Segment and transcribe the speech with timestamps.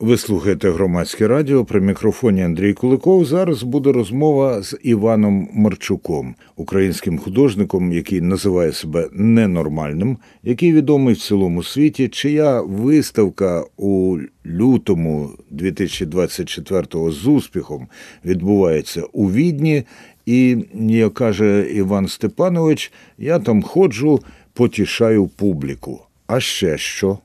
[0.00, 3.24] Ви слухаєте громадське радіо при мікрофоні Андрій Куликов.
[3.24, 11.18] Зараз буде розмова з Іваном Марчуком, українським художником, який називає себе ненормальним, який відомий в
[11.18, 17.88] цілому світі, чия виставка у лютому 2024-го з успіхом
[18.24, 19.82] відбувається у Відні.
[20.26, 24.20] І, як каже Іван Степанович, я там ходжу,
[24.52, 26.00] потішаю публіку.
[26.26, 27.18] А ще що?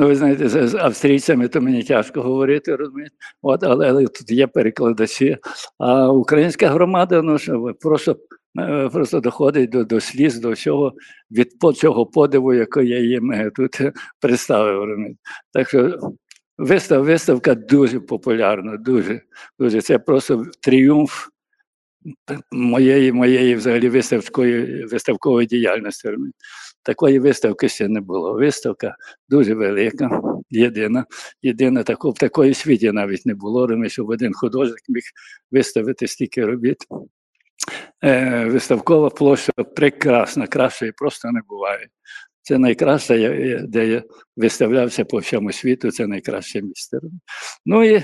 [0.00, 3.14] Ну, ви знаєте, з, австрійцями то мені тяжко говорити, розумієте?
[3.42, 5.36] От, але, але тут є перекладачі.
[5.78, 8.16] А українська громада, ну що просто
[8.58, 10.92] е, просто доходить до до сліз, до всього
[11.30, 13.80] від цього подиву, який я їм е, тут
[14.20, 14.84] представив.
[14.84, 15.18] розумієте.
[15.52, 15.98] Так що
[16.58, 19.20] вистав, виставка дуже популярна, дуже,
[19.58, 19.80] дуже.
[19.80, 21.28] Це просто тріумф
[22.52, 26.08] моєї моєї взагалі виставкової виставкової діяльності.
[26.08, 26.38] розумієте.
[26.82, 28.32] Такої виставки ще не було.
[28.32, 28.96] Виставка
[29.28, 31.04] дуже велика, єдина.
[31.42, 35.02] Єдина таку, в такої світі навіть не було, розумієш, щоб один художник міг
[35.50, 36.76] виставити стільки робіт.
[38.04, 41.88] Е, Виставкова площа прекрасна, кращої просто не буває.
[42.42, 44.02] Це найкраще, де я
[44.36, 46.98] виставлявся по всьому світу, це найкраще місце.
[47.66, 48.02] Ну і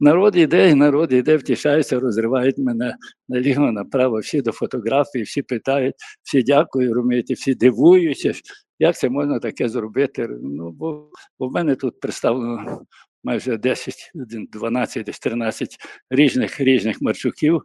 [0.00, 2.96] народ іде, і народ іде, втішається, розривають мене
[3.28, 8.32] наліво, направо, всі до фотографії, всі питають, всі дякують, розумієте, всі дивуються,
[8.78, 10.28] як це можна таке зробити.
[10.42, 12.82] Ну, бо, бо в мене тут представлено
[13.24, 15.76] майже 10, 12, десь 13
[16.10, 17.62] різних різних марчуків,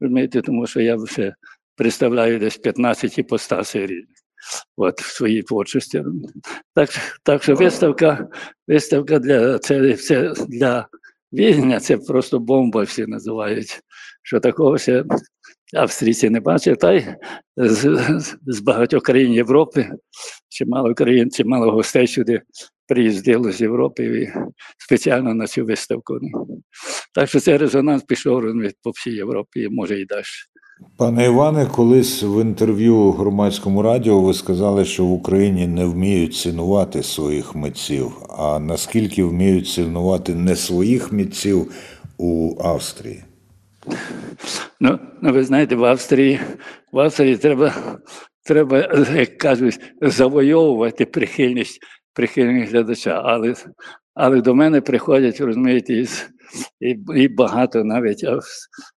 [0.00, 1.34] розумієте, тому що я вже
[1.76, 4.17] представляю десь 15 іпостасей різних.
[4.76, 6.04] От в своїй творчості.
[6.74, 6.90] Так,
[7.22, 8.28] так що виставка,
[8.68, 10.88] виставка для це, це для
[11.32, 13.80] Відня це просто бомба, всі називають.
[14.22, 15.04] Що такого ще
[15.74, 17.04] австрійці не бачать, та й
[17.56, 17.98] з,
[18.46, 19.90] з- багатьох країн Європи,
[20.48, 22.42] чимало країн, чимало гостей сюди
[22.86, 24.32] приїздило з Європи і
[24.78, 26.20] спеціально на цю виставку.
[27.14, 28.42] Так що цей резонанс пішов
[28.82, 30.22] по всій Європі, може і далі.
[30.96, 37.02] Пане Іване, колись в інтерв'ю громадському радіо ви сказали, що в Україні не вміють цінувати
[37.02, 38.12] своїх митців.
[38.38, 41.72] А наскільки вміють цінувати не своїх митців
[42.18, 43.24] у Австрії?
[44.80, 46.40] Ну, ну ви знаєте, в Австрії,
[46.92, 47.74] в Австрії треба,
[48.44, 48.78] треба,
[49.14, 51.80] як кажуть, завойовувати прихильність,
[52.14, 53.22] прихильність глядача.
[53.24, 53.54] Але,
[54.14, 56.26] але до мене приходять, розумієте, із,
[56.80, 58.24] і, і багато навіть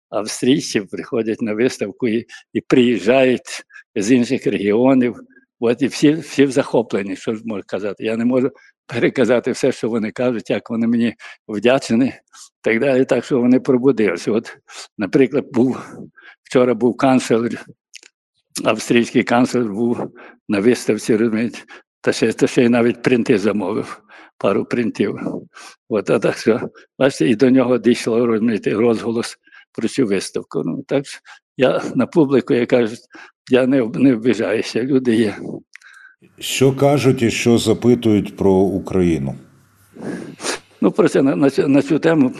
[0.09, 3.63] австрійців приходять на виставку і, і приїжджають
[3.95, 5.15] з інших регіонів.
[5.59, 8.03] От і всі, всі захоплені, що ж можу казати.
[8.03, 8.51] Я не можу
[8.87, 11.13] переказати все, що вони кажуть, як вони мені
[11.47, 12.13] вдячні,
[12.61, 14.31] так далі, так що вони пробудилися.
[14.31, 14.57] От
[14.97, 15.77] Наприклад, був
[16.43, 17.65] вчора був канцлер,
[18.65, 20.11] австрійський канцлер був
[20.49, 21.59] на виставці, розумієте,
[22.01, 24.01] та ще, та ще й навіть принти замовив,
[24.37, 25.19] пару принтів.
[25.89, 29.37] От, а так що, бачите, і до нього дійшло розумієте, розголос
[29.71, 30.61] про цю виставку.
[30.65, 31.05] Ну, так
[31.57, 32.95] я на публіку, я кажу,
[33.51, 35.35] я не, не обіжаюся, люди є.
[36.39, 39.35] Що кажуть і що запитують про Україну?
[40.81, 42.31] Ну, про це на, на, цю- на цю тему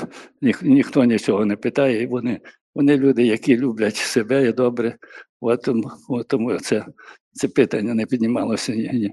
[0.42, 2.08] ніх, ніхто нічого не питає.
[2.08, 2.40] Вони,
[2.76, 4.96] вони люди, які люблять себе і добре.
[5.42, 5.70] От,
[6.10, 6.86] от, тому це,
[7.34, 9.12] це питання не піднімалося ні, ні,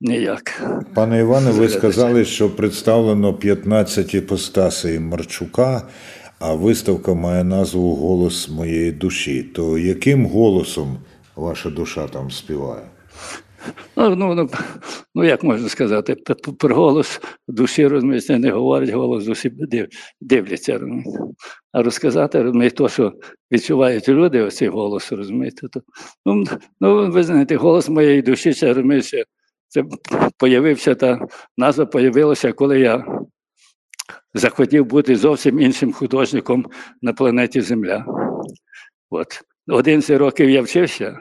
[0.00, 0.62] ніяк.
[0.94, 5.88] Пане Іване, ви сказали, що представлено 15 іпостасей Марчука,
[6.40, 9.42] а виставка має назву Голос моєї душі.
[9.42, 10.98] То яким голосом
[11.36, 12.82] ваша душа там співає?
[13.96, 14.48] Ну, ну, ну,
[15.14, 16.16] ну як можна сказати,
[16.58, 19.88] про голос душі, розумієте, не говорить, голос душі див,
[20.20, 20.80] дивляться.
[21.72, 23.12] А розказати, розумієте, то, що
[23.52, 25.68] відчувають люди, оцей голос, розумієте.
[25.68, 25.80] То,
[26.26, 26.44] ну,
[26.80, 29.24] ну, ви знаєте, голос моєї душі, це, розумієте,
[29.68, 29.84] це
[30.38, 31.26] появився, та
[31.56, 33.04] назва появилася, коли я
[34.34, 36.66] захотів бути зовсім іншим художником
[37.02, 38.06] на планеті Земля.
[39.10, 39.42] От.
[39.68, 41.18] 11 років я вчився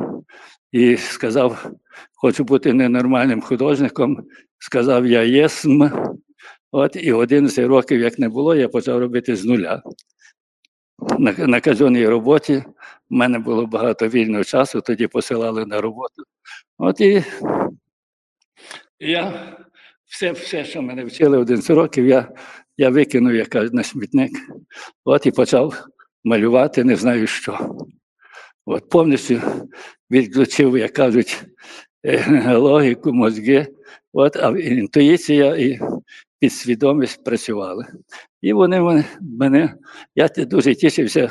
[0.71, 1.71] і сказав,
[2.15, 4.17] хочу бути ненормальним художником.
[4.59, 5.89] Сказав я єсм.
[6.71, 9.81] От і 11 років, як не було, я почав робити з нуля.
[11.19, 12.63] На, на казенній роботі
[13.09, 16.23] в мене було багато вільного часу, тоді посилали на роботу.
[16.77, 17.23] От і
[18.99, 19.57] я
[20.07, 22.31] все, все, що мене вчили 11 років, я,
[22.77, 24.31] я викинув як на смітник.
[25.05, 25.85] От і почав
[26.23, 27.75] малювати, не знаю що.
[28.65, 29.41] От повністю
[30.11, 31.45] відключив, як кажуть,
[32.05, 33.67] е, логіку, мозги,
[34.13, 35.79] от, а інтуїція і
[36.39, 37.85] підсвідомість працювали.
[38.41, 39.73] І вони мене,
[40.15, 41.29] я дуже тішився,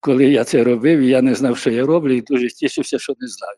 [0.00, 3.28] коли я це робив, я не знав, що я роблю, і дуже тішився, що не
[3.28, 3.56] знаю.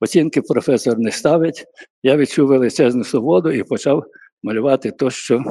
[0.00, 1.64] Оцінки професор не ставить.
[2.02, 4.04] Я відчув величезну свободу і почав
[4.42, 5.44] малювати то, що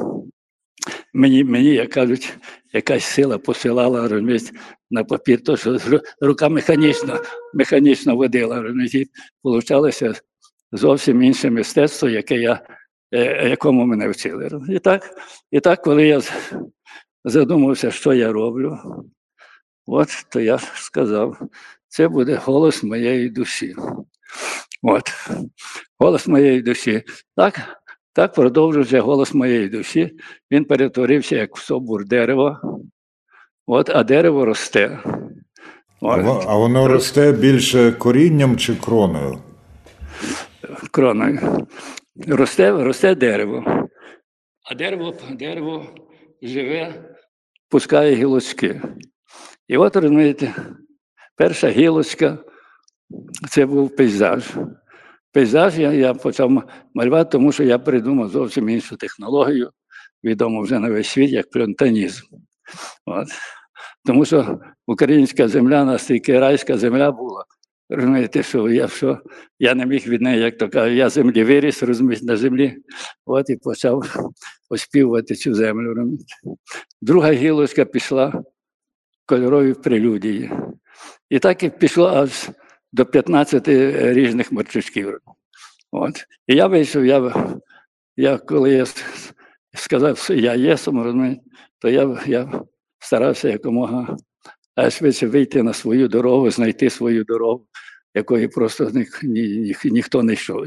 [1.12, 2.38] мені, мені як кажуть,
[2.72, 4.50] якась сила посилала розумієте,
[4.90, 5.78] на папір, то, що
[6.20, 7.20] рука механічно,
[7.54, 8.62] механічно водила.
[8.62, 9.10] розумієте.
[9.42, 10.14] Получалося
[10.72, 12.60] зовсім інше мистецтво, яке я,
[13.12, 14.50] е, якому мене вчили.
[14.68, 15.10] І так,
[15.50, 16.20] і так, коли я
[17.24, 18.78] задумався, що я роблю,
[19.86, 21.38] от то я сказав,
[21.88, 23.74] це буде голос моєї душі.
[24.82, 25.10] От,
[25.98, 27.02] голос моєї душі.
[27.36, 27.60] Так,
[28.12, 30.10] так продовжується голос моєї душі.
[30.50, 32.60] Він перетворився як в собор дерева.
[33.66, 34.98] От, а дерево росте.
[36.02, 39.38] А От, А воно росте більше корінням чи кроною?
[40.90, 41.66] кроною.
[42.26, 43.88] Росте, росте дерево.
[44.70, 45.86] А дерево, дерево
[46.42, 46.94] живе,
[47.68, 48.82] пускає гілочки.
[49.68, 50.54] І от розумієте,
[51.36, 52.38] перша гілочка
[53.50, 54.44] це був пейзаж.
[55.32, 56.64] Пейзаж я, я почав
[56.94, 59.70] малювати, тому що я придумав зовсім іншу технологію,
[60.24, 62.26] відому вже на весь світ, як плюнтанізм.
[63.06, 63.28] От.
[64.04, 67.44] Тому що українська земля настільки райська земля була.
[67.90, 69.18] Розумієте, що я, що
[69.58, 72.76] я не міг від неї, як то кажуть, я землі виріс, розумієте, на землі,
[73.26, 74.04] от і почав
[74.70, 75.94] оспівувати цю землю.
[75.94, 76.24] розумієте.
[77.02, 78.42] Друга гілочка пішла
[79.26, 80.50] кольорові прелюдії.
[81.30, 82.50] І так і пішло аж
[82.92, 83.68] до 15
[84.14, 85.18] різних марчучків.
[85.92, 86.24] От.
[86.46, 87.46] І я вийшов, я,
[88.16, 88.86] я коли я
[89.74, 91.42] сказав, що я є сам, розумієте,
[91.78, 92.62] то я, я
[92.98, 94.16] старався якомога
[94.78, 97.66] е, швидше вийти на свою дорогу, знайти свою дорогу,
[98.14, 100.66] якої просто ні, ні, ні, ніхто не йшов.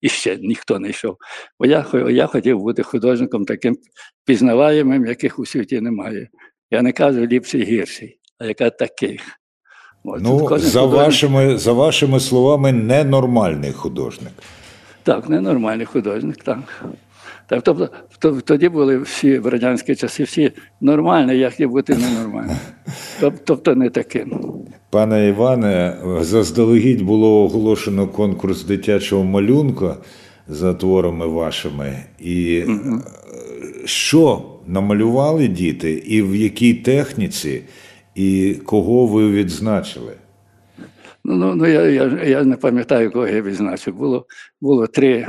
[0.00, 1.16] І ще ніхто не йшов.
[1.58, 3.78] Бо я, я хотів бути художником таким
[4.24, 6.28] пізнаваємим, яких у світі немає.
[6.70, 9.20] Я не кажу ліпший гірший, а яка таких.
[10.04, 14.32] Ну, за вашими, за вашими словами, ненормальний художник.
[15.02, 16.58] Так, ненормальний художник, так.
[17.46, 17.90] Так, тобто,
[18.44, 22.56] тоді були всі в радянські часи, всі нормальні, як і бути ненормальним.
[23.44, 24.40] Тобто не таким.
[24.90, 29.96] Пане Іване, заздалегідь було оголошено конкурс дитячого малюнка
[30.48, 32.04] за творами вашими.
[32.18, 32.68] І е,
[33.84, 37.62] що намалювали діти, і в якій техніці,
[38.18, 40.16] і кого ви відзначили?
[41.24, 43.94] Ну, ну, ну я, я, я не пам'ятаю, кого я відзначив.
[43.94, 44.26] Було,
[44.60, 45.26] було три,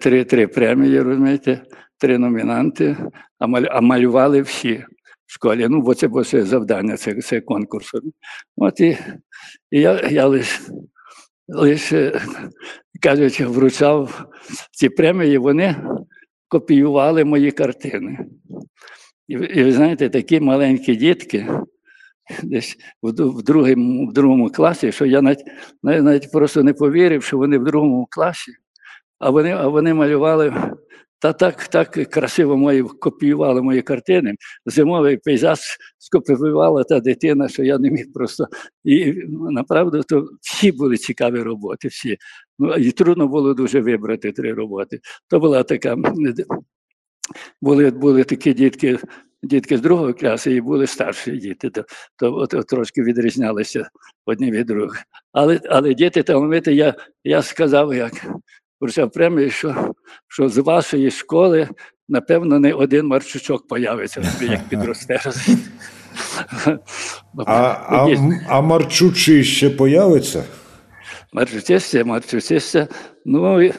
[0.00, 1.62] три, три премії, розумієте,
[1.98, 2.96] три номінанти,
[3.38, 4.84] а, маль, а малювали всі
[5.26, 5.66] в школі.
[5.70, 7.90] Ну, бо це було це завдання, це, це конкурс.
[8.56, 8.98] От і,
[9.70, 10.60] і я, я лише
[11.48, 12.20] лише,
[13.02, 14.24] кажуть, вручав
[14.70, 15.76] ці премії, вони
[16.48, 18.18] копіювали мої картини.
[19.28, 21.46] І, і ви знаєте, такі маленькі дітки,
[22.42, 25.44] десь в, в, другому, в другому класі, що я навіть,
[25.82, 28.52] навіть, просто не повірив, що вони в другому класі,
[29.18, 30.54] а вони, а вони малювали
[31.20, 34.34] та так, так красиво мої копіювали мої картини.
[34.66, 35.58] Зимовий пейзаж
[35.98, 38.46] скопіювала та дитина, що я не міг просто.
[38.84, 42.16] І направду то всі були цікаві роботи, всі.
[42.58, 45.00] Ну, і трудно було дуже вибрати три роботи.
[45.28, 45.96] То була така.
[47.62, 48.98] Були, були такі дітки,
[49.42, 51.84] дітки з другого класу і були старші діти, то,
[52.16, 53.88] то от, от трошки відрізнялися
[54.26, 55.02] одні від других.
[55.32, 56.94] Але, але діти талановиті, я,
[57.24, 58.12] я сказав, як
[58.80, 59.94] вручав премію, що,
[60.28, 61.68] що з вашої школи,
[62.08, 65.20] напевно, не один марчучок появиться, як підросте.
[67.46, 68.08] А, а,
[68.48, 70.44] а Марчучий ще появиться?
[71.32, 72.88] Марчучистя, марчучистя.
[73.24, 73.70] Ну,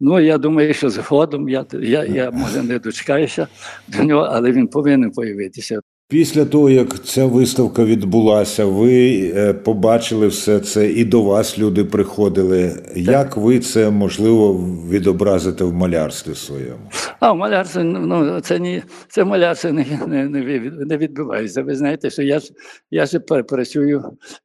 [0.00, 3.46] ну, я думаю, що згодом я, я, я може не дочекаюся
[3.88, 5.80] до нього, але він повинен появитися.
[6.08, 11.84] Після того, як ця виставка відбулася, ви е, побачили все це, і до вас люди
[11.84, 12.82] приходили.
[12.96, 14.52] Як ви це можливо
[14.90, 16.90] відобразите в малярстві своєму?
[17.20, 21.62] А в малярстві, ну, це не це в малярстві не, не, не, не відбувається.
[21.62, 22.50] Ви знаєте, що я ж
[22.90, 24.04] я ж пр- працюю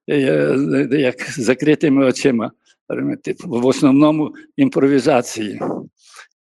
[0.10, 2.52] е, як з закритими очима.
[2.90, 5.62] розумієте, В основному імпровізації.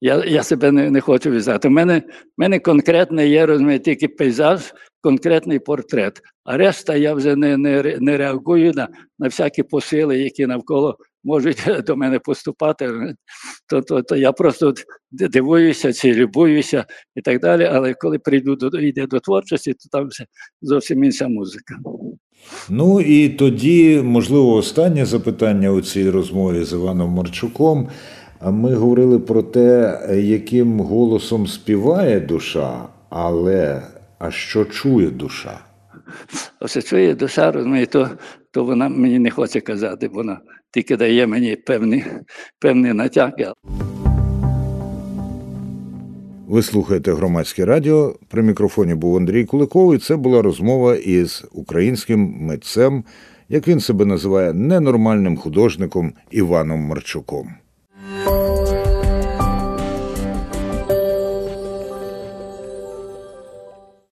[0.01, 1.69] Я, я себе не, не хочу в'язати.
[1.69, 6.21] У мене, в мене конкретно є, розумієте, тільки пейзаж, конкретний портрет.
[6.45, 8.89] А решта я вже не, не, не реагую на,
[9.19, 13.15] на всякі посили, які навколо можуть до мене поступати.
[13.69, 14.75] То, то, то я просто
[15.11, 16.85] дивуюся чи любуюся
[17.15, 17.65] і так далі.
[17.65, 20.09] Але коли прийду до йде до творчості, то там
[20.63, 21.75] зовсім інша музика.
[22.69, 27.89] Ну і тоді, можливо, останнє запитання у цій розмові з Іваном Марчуком.
[28.41, 33.83] А Ми говорили про те, яким голосом співає душа, але
[34.19, 35.61] а що чує душа?
[36.61, 38.11] Оце чує душа, розуміє, то,
[38.51, 40.41] то вона мені не хоче казати, вона
[40.71, 42.05] тільки дає мені певні,
[42.61, 43.53] певні натяки.
[46.49, 48.15] Ви слухаєте громадське радіо.
[48.29, 53.05] При мікрофоні був Андрій Куликов, і це була розмова із українським митцем,
[53.49, 57.49] як він себе називає, ненормальним художником Іваном Марчуком.